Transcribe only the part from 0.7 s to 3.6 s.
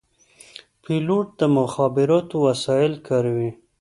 پیلوټ د مخابراتو وسایل کاروي.